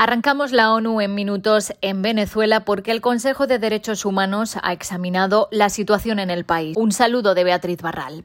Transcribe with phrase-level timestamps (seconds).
[0.00, 5.48] Arrancamos la ONU en minutos en Venezuela porque el Consejo de Derechos Humanos ha examinado
[5.50, 6.76] la situación en el país.
[6.76, 8.24] Un saludo de Beatriz Barral.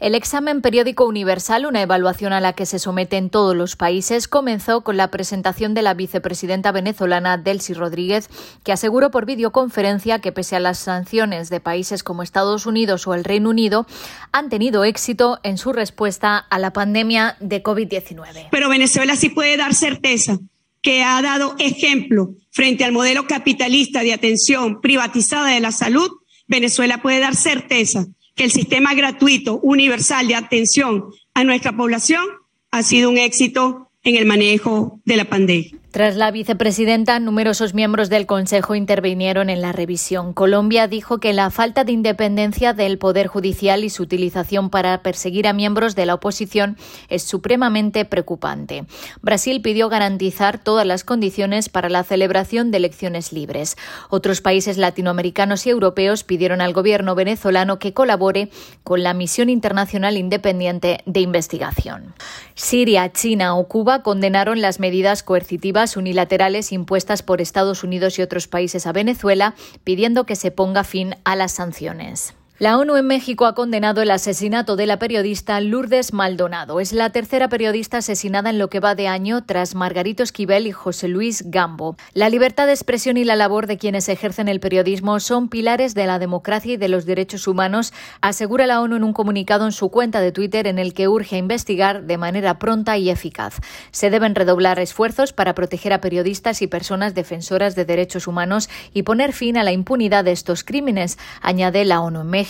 [0.00, 4.82] El examen periódico universal, una evaluación a la que se someten todos los países, comenzó
[4.82, 8.28] con la presentación de la vicepresidenta venezolana Delcy Rodríguez,
[8.62, 13.14] que aseguró por videoconferencia que pese a las sanciones de países como Estados Unidos o
[13.14, 13.86] el Reino Unido,
[14.30, 18.48] han tenido éxito en su respuesta a la pandemia de COVID-19.
[18.50, 20.38] Pero Venezuela sí puede dar certeza
[20.88, 26.08] que ha dado ejemplo frente al modelo capitalista de atención privatizada de la salud,
[26.46, 32.24] Venezuela puede dar certeza que el sistema gratuito, universal de atención a nuestra población
[32.70, 35.77] ha sido un éxito en el manejo de la pandemia.
[35.98, 40.32] Tras la vicepresidenta, numerosos miembros del Consejo intervinieron en la revisión.
[40.32, 45.48] Colombia dijo que la falta de independencia del Poder Judicial y su utilización para perseguir
[45.48, 46.76] a miembros de la oposición
[47.08, 48.84] es supremamente preocupante.
[49.22, 53.76] Brasil pidió garantizar todas las condiciones para la celebración de elecciones libres.
[54.08, 58.50] Otros países latinoamericanos y europeos pidieron al gobierno venezolano que colabore
[58.84, 62.14] con la misión internacional independiente de investigación.
[62.54, 68.48] Siria, China o Cuba condenaron las medidas coercitivas unilaterales impuestas por Estados Unidos y otros
[68.48, 72.34] países a Venezuela, pidiendo que se ponga fin a las sanciones.
[72.60, 76.80] La ONU en México ha condenado el asesinato de la periodista Lourdes Maldonado.
[76.80, 80.72] Es la tercera periodista asesinada en lo que va de año tras Margarito Esquivel y
[80.72, 81.96] José Luis Gambo.
[82.14, 86.06] La libertad de expresión y la labor de quienes ejercen el periodismo son pilares de
[86.06, 87.92] la democracia y de los derechos humanos,
[88.22, 91.36] asegura la ONU en un comunicado en su cuenta de Twitter en el que urge
[91.36, 93.60] investigar de manera pronta y eficaz.
[93.92, 99.04] Se deben redoblar esfuerzos para proteger a periodistas y personas defensoras de derechos humanos y
[99.04, 102.47] poner fin a la impunidad de estos crímenes, añade la ONU en México.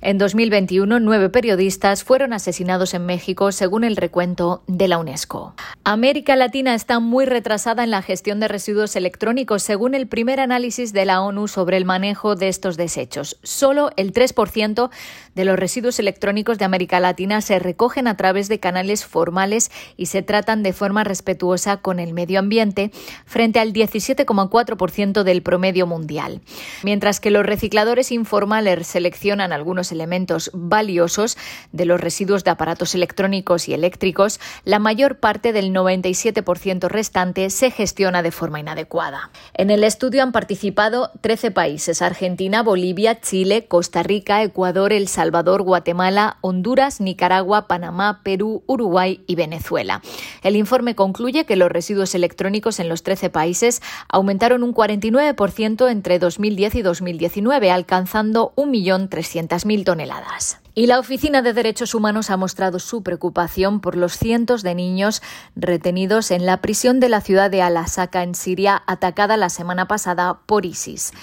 [0.00, 5.54] En 2021, nueve periodistas fueron asesinados en México, según el recuento de la UNESCO.
[5.84, 10.92] América Latina está muy retrasada en la gestión de residuos electrónicos, según el primer análisis
[10.92, 13.38] de la ONU sobre el manejo de estos desechos.
[13.42, 14.90] Solo el 3%
[15.34, 20.06] de los residuos electrónicos de América Latina se recogen a través de canales formales y
[20.06, 22.90] se tratan de forma respetuosa con el medio ambiente,
[23.26, 26.40] frente al 17,4% del promedio mundial.
[26.82, 28.78] Mientras que los recicladores informales
[29.26, 31.36] seleccionan algunos elementos valiosos
[31.72, 37.72] de los residuos de aparatos electrónicos y eléctricos, la mayor parte del 97% restante se
[37.72, 39.30] gestiona de forma inadecuada.
[39.54, 45.62] En el estudio han participado 13 países, Argentina, Bolivia, Chile, Costa Rica, Ecuador, El Salvador,
[45.62, 50.02] Guatemala, Honduras, Nicaragua, Panamá, Perú, Uruguay y Venezuela.
[50.44, 56.20] El informe concluye que los residuos electrónicos en los 13 países aumentaron un 49% entre
[56.20, 60.58] 2010 y 2019, alcanzando un millón 300.000 toneladas.
[60.78, 65.22] Y la Oficina de Derechos Humanos ha mostrado su preocupación por los cientos de niños
[65.54, 70.40] retenidos en la prisión de la ciudad de Al-Aqsa en Siria, atacada la semana pasada
[70.44, 71.14] por ISIS.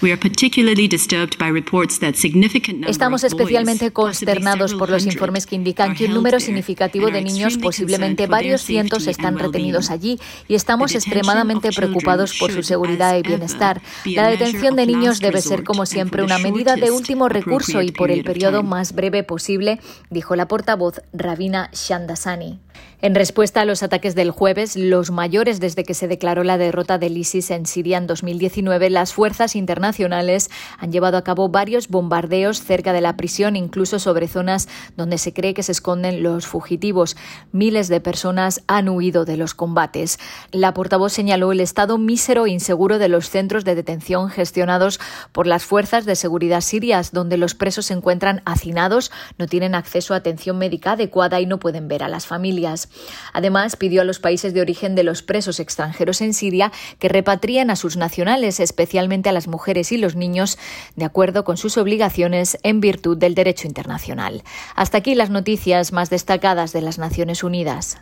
[2.88, 8.26] Estamos especialmente consternados por los informes que indican que un número significativo de niños, posiblemente
[8.26, 13.80] varios cientos, están retenidos allí y estamos extremadamente preocupados por su seguridad y bienestar.
[14.04, 18.10] La detención de niños debe ser, como siempre, una medida de último recurso y por
[18.10, 19.78] el periodo más breve posible
[20.08, 22.60] dijo la portavoz Rabina Shandasani.
[23.00, 26.96] En respuesta a los ataques del jueves, los mayores desde que se declaró la derrota
[26.96, 32.62] del ISIS en Siria en 2019, las fuerzas internacionales han llevado a cabo varios bombardeos
[32.62, 37.14] cerca de la prisión, incluso sobre zonas donde se cree que se esconden los fugitivos.
[37.52, 40.18] Miles de personas han huido de los combates.
[40.50, 44.98] La portavoz señaló el estado mísero e inseguro de los centros de detención gestionados
[45.32, 50.14] por las fuerzas de seguridad sirias, donde los presos se encuentran hacinados, no tienen acceso
[50.14, 52.88] a atención médica adecuada y no pueden ver a las familias.
[53.32, 57.70] Además, pidió a los países de origen de los presos extranjeros en Siria que repatrien
[57.70, 60.58] a sus nacionales, especialmente a las mujeres y los niños,
[60.96, 64.42] de acuerdo con sus obligaciones en virtud del derecho internacional.
[64.74, 67.98] Hasta aquí las noticias más destacadas de las Naciones Unidas.